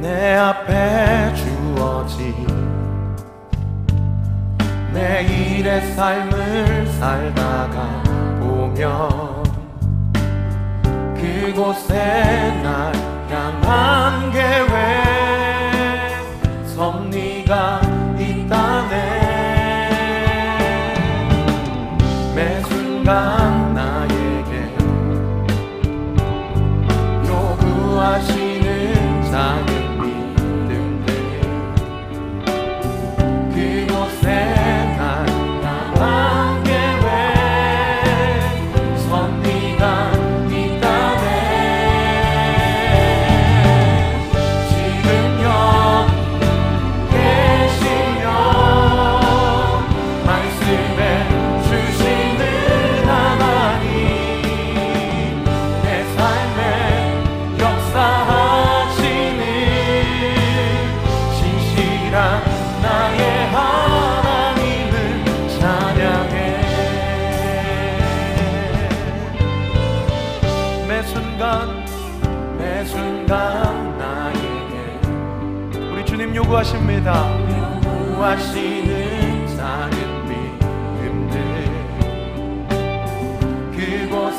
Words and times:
내 0.00 0.36
앞에 0.36 1.34
주어진 1.34 2.46
내일의 4.92 5.92
삶을 5.94 6.86
살다가 6.86 8.02
보면 8.38 9.42
그곳에 11.16 11.94
날 12.62 12.92
향한 13.28 14.30
계 14.30 14.67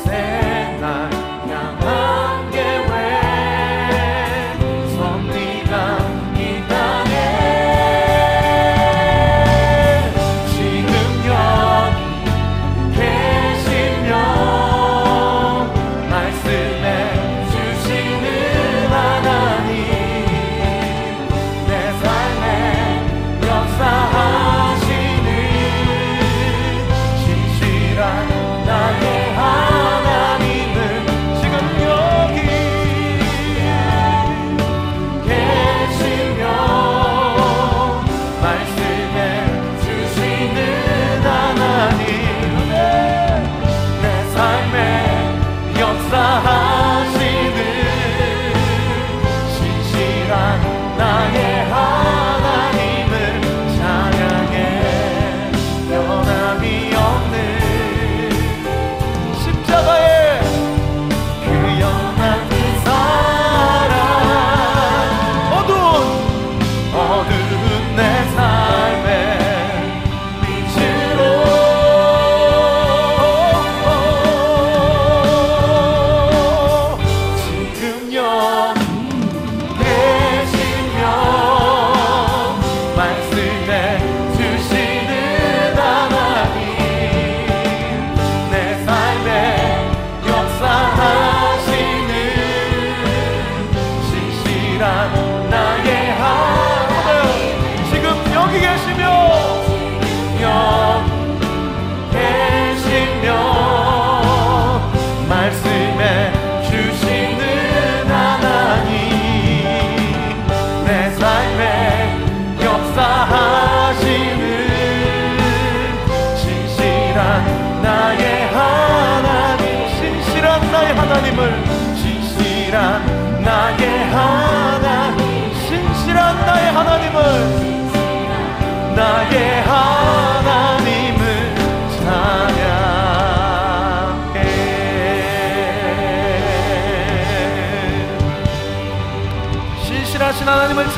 그 0.06 0.39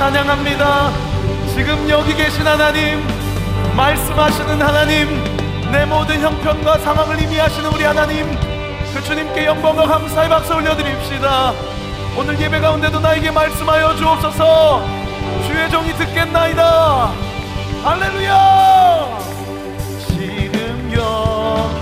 찬양합니다. 0.02 0.92
지금 1.54 1.88
여기 1.88 2.16
계신 2.16 2.48
하나님 2.48 3.06
말씀하시는 3.78 4.60
하나님 4.60 5.24
내 5.72 5.86
모든 5.86 6.20
형편과 6.20 6.80
상황을 6.80 7.22
임의하시는 7.22 7.70
우리 7.70 7.84
하나님 7.84 8.26
그 8.96 9.04
주님께 9.04 9.46
영광과 9.46 9.86
감사의 9.86 10.28
박수 10.28 10.56
올려드립시다. 10.56 11.54
오늘 12.18 12.42
예배 12.42 12.62
가운데도 12.62 13.00
나에게 13.00 13.30
말씀하여 13.30 13.96
주옵소서. 13.96 14.84
주의 15.46 15.70
종이 15.70 15.94
듣겠나이다. 15.94 17.12
할렐루야! 17.84 19.20
지금 20.08 20.92
여기 20.96 21.78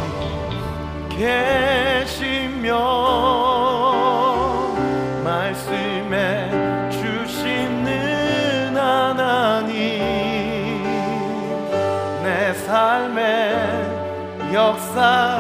계시며 2.06 3.49
역사. 14.60 15.40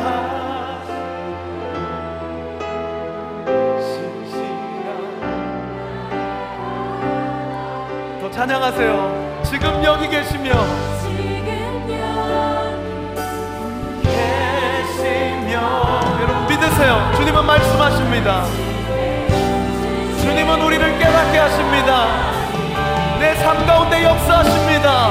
더 8.22 8.32
찬양하세요. 8.32 9.42
지금 9.44 9.84
여기 9.84 10.08
계시며. 10.08 10.52
계시며. 14.04 15.60
여러분 16.22 16.48
믿으세요. 16.48 17.12
주님은 17.18 17.46
말씀하십니다. 17.46 18.44
주님은 20.22 20.62
우리를 20.62 21.00
깨닫게 21.00 21.38
하십니다. 21.38 22.08
내 23.20 23.34
삶 23.36 23.66
가운데 23.66 24.04
역사하십니다. 24.04 25.10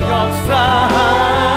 역사 0.00 1.55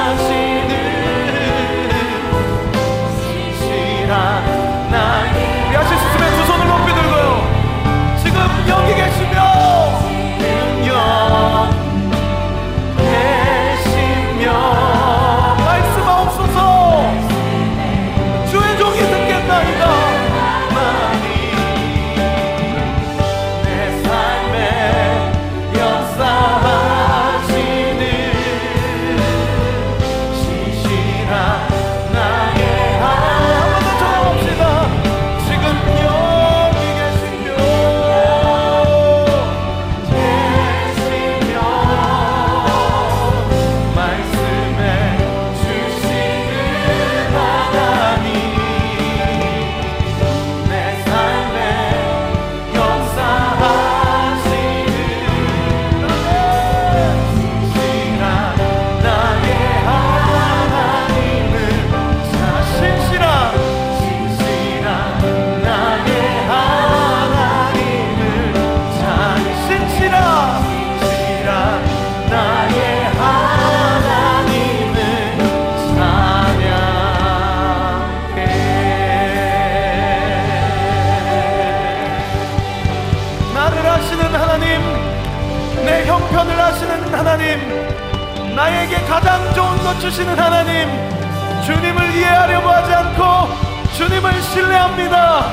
주님을 91.66 92.16
이해하려고 92.16 92.70
하지 92.70 92.94
않고 92.94 93.50
주님을 93.96 94.42
신뢰합니다. 94.42 95.46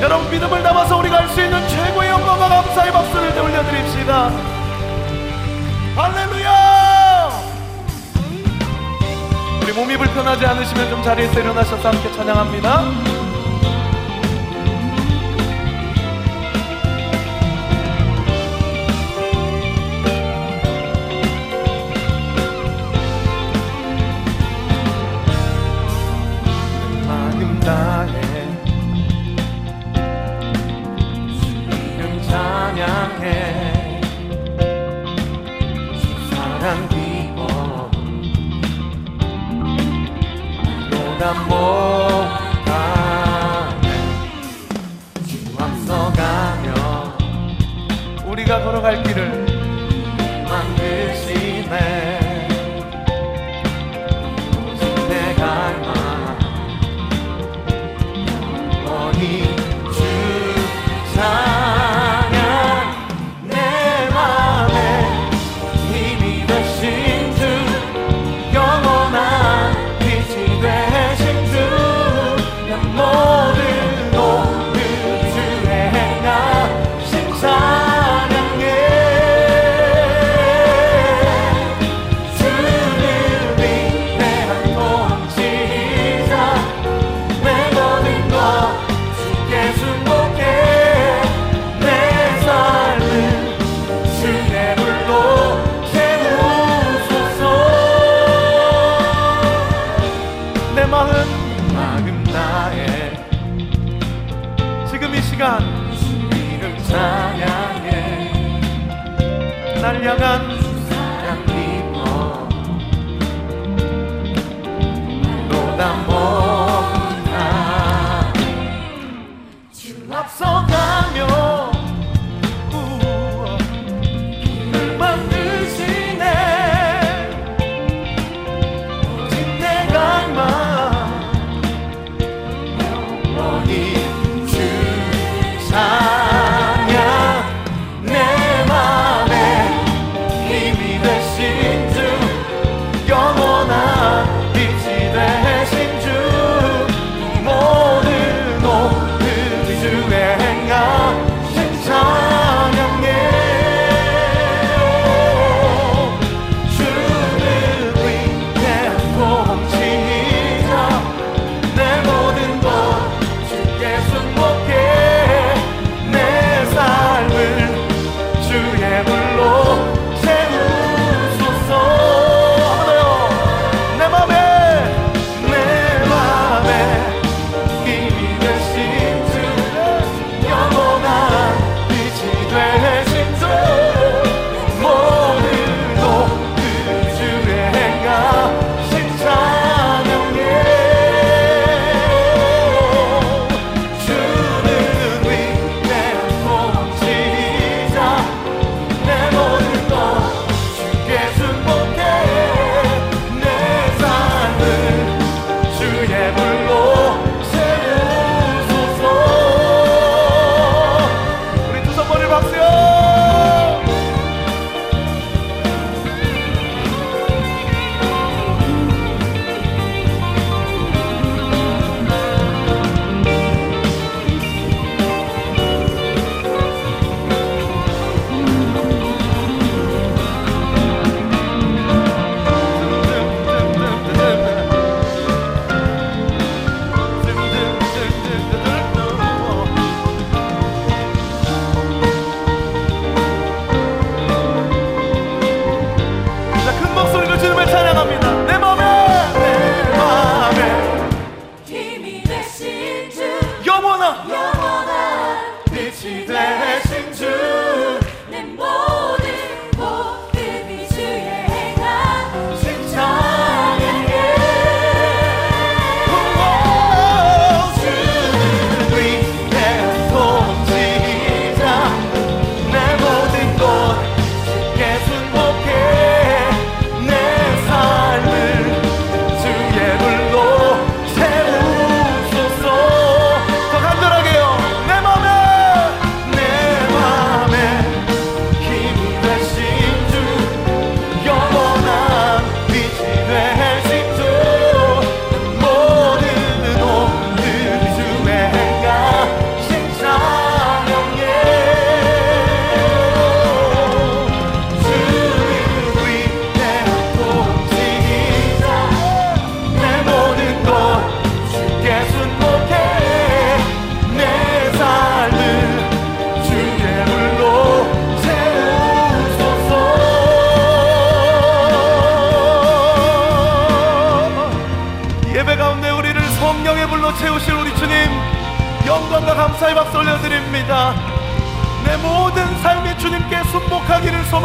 여러분 0.00 0.30
믿음을 0.30 0.62
담아서 0.62 0.96
우리가 0.98 1.18
할 1.18 1.28
수 1.28 1.40
있는 1.42 1.66
최고의 1.68 2.10
영광과 2.10 2.48
감사의 2.48 2.92
박수를 2.92 3.38
올려드립시다. 3.38 4.30
할렐루야! 5.96 7.30
우리 9.62 9.72
몸이 9.72 9.96
불편하지 9.96 10.46
않으시면 10.46 10.90
좀 10.90 11.02
자리에서 11.02 11.40
일어나셔서 11.40 11.88
함께 11.88 12.12
찬양합니다. 12.12 13.23
주 41.24 41.30
앞서 45.58 46.12
가며 46.12 47.16
우리가 48.26 48.62
걸어갈 48.62 49.02
길을 49.02 49.43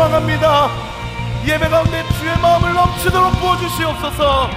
사랑합니다. 0.10 0.70
예배 1.46 1.70
가운데 1.70 2.04
주의 2.18 2.36
마음을 2.40 2.74
넘치도록 2.74 3.32
부어주시옵소서. 3.40 4.50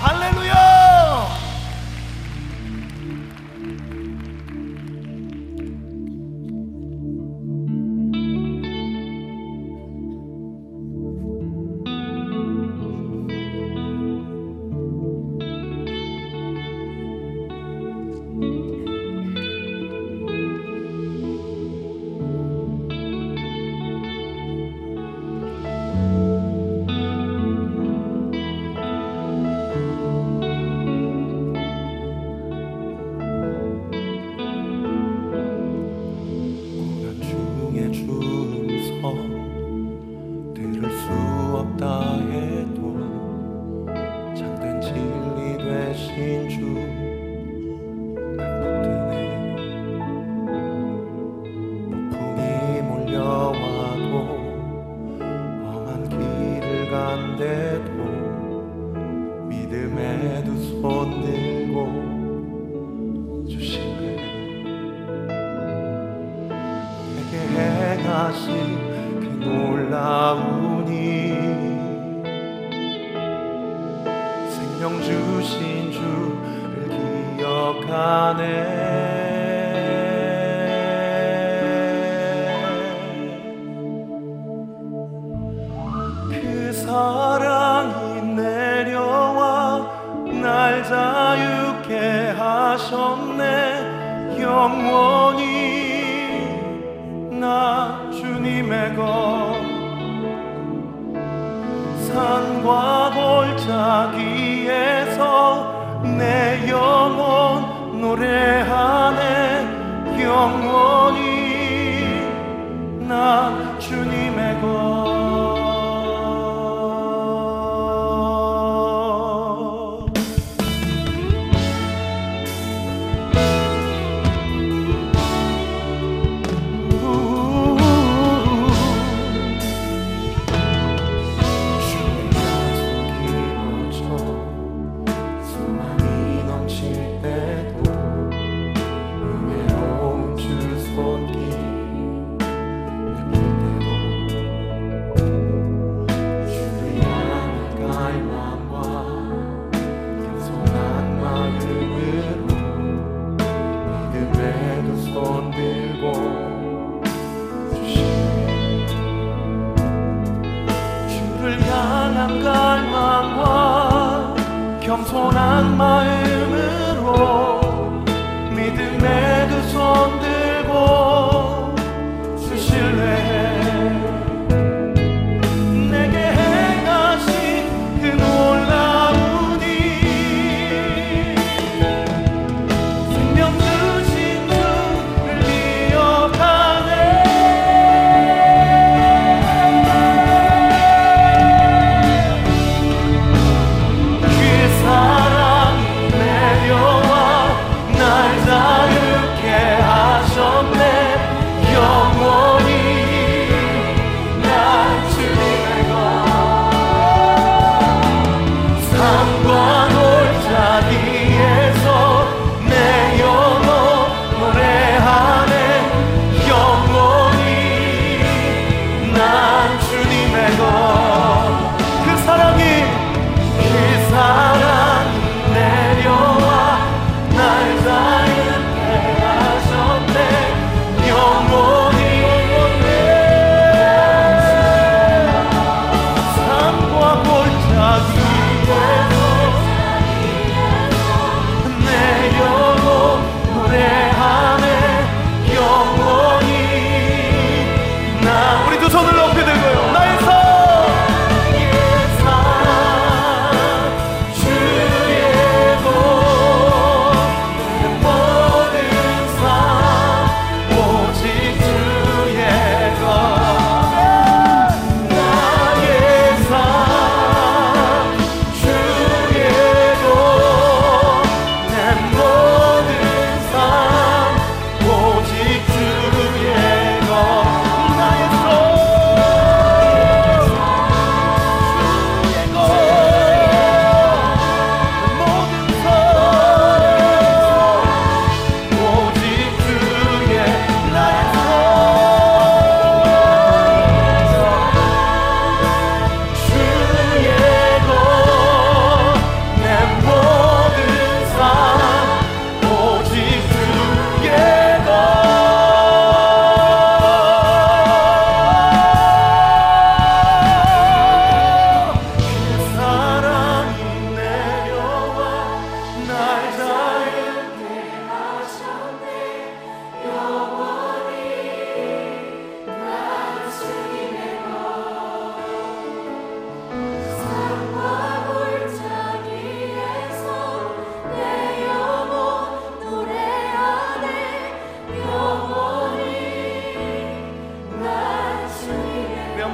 할렐루야! 0.00 0.89
내고 98.90 99.54
산과 102.08 103.12
골짜기에서 104.16 105.20
내 106.02 106.68
영혼 106.68 108.00
노래하네. 108.00 109.20
영원히 110.22 111.20
나 113.06 113.78
주님의 113.78 114.60
것. 114.60 114.99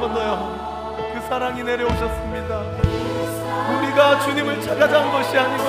번 0.07 0.15
더요. 0.15 0.95
그 1.13 1.21
사랑이 1.29 1.65
내려오셨습니다. 1.65 2.63
우리가 3.73 4.21
주님을 4.21 4.63
찾아간 4.63 5.11
것이 5.11 5.37
아니고 5.37 5.65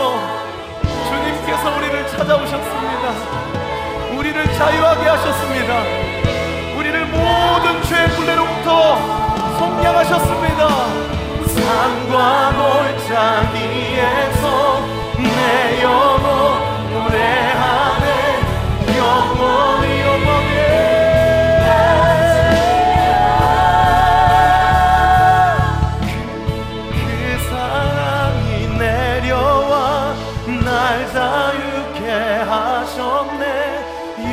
주님께서 1.09 1.75
우리를 1.75 2.07
찾아오셨습니다. 2.07 3.13
우리를 4.15 4.53
자유하게 4.53 5.09
하셨습니다. 5.09 5.81
우리를 6.77 7.05
모든 7.07 7.81
죄의 7.83 8.09
굴레로부터 8.09 8.97
속량하셨습니다. 9.57 10.67
산과 11.47 12.53
골짜기에서 13.07 14.45
내영 15.17 16.16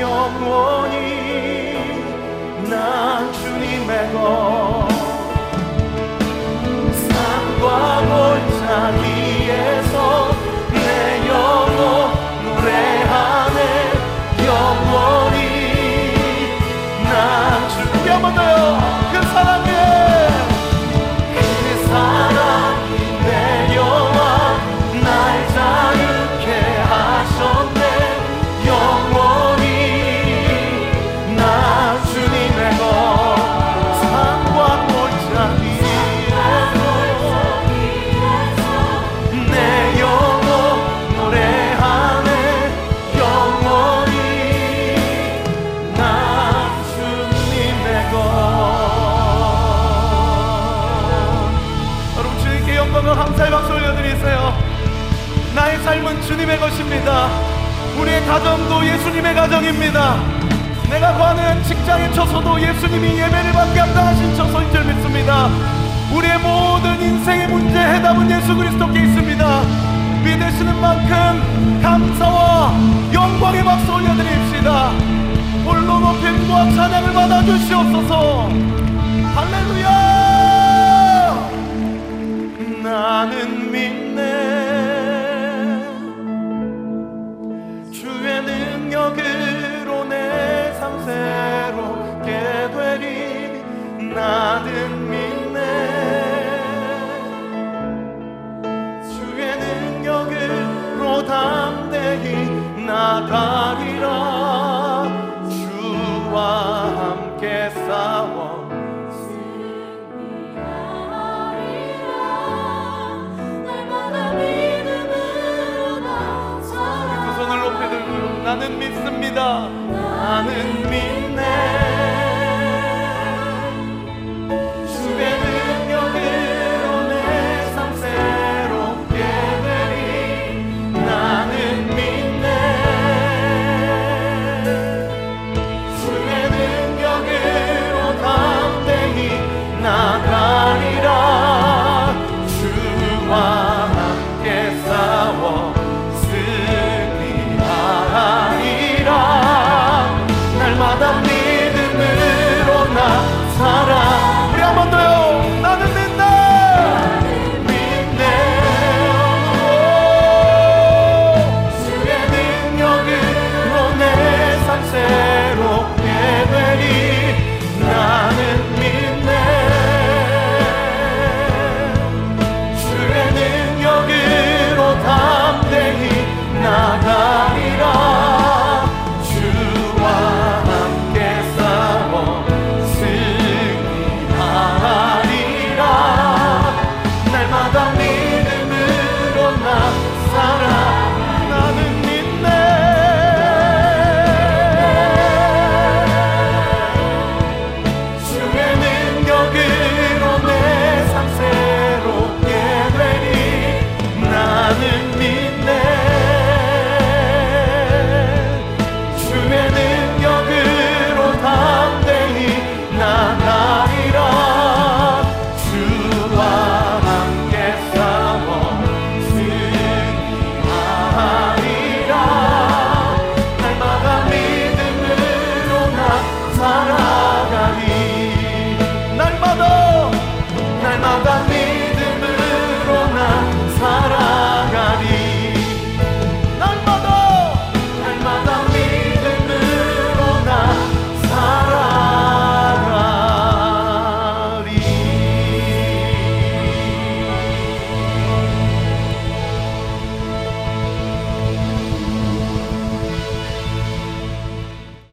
영원히 0.04 1.72
난 2.68 3.32
주님의 3.32 4.12
것 4.12 4.63
예수님의 59.14 59.34
가정입니다. 59.34 60.16
내가 60.90 61.12
가는 61.16 61.62
직장에 61.62 62.10
처서도 62.12 62.60
예수님이 62.60 63.16
예배를 63.16 63.52
받게 63.52 63.78
합당하신 63.78 64.34
처소인 64.34 64.72
줄 64.72 64.84
믿습니다. 64.84 65.48
우리의 66.12 66.38
모든 66.38 67.00
인생의 67.00 67.46
문제 67.46 67.78
해답은 67.78 68.28
예수 68.28 68.56
그리스도께 68.56 69.04
있습니다. 69.04 69.62
믿으시는 70.24 70.80
만큼 70.80 71.80
감사와 71.80 72.72
영광의 73.12 73.62
박수 73.62 73.92
올려드립시다. 73.92 74.88
홀로 75.64 76.00
높임과 76.00 76.70
찬양을 76.72 77.12
받아 77.12 77.44
주시옵소서. 77.44 78.48
할렐루야! 79.34 79.94
나는 82.82 83.53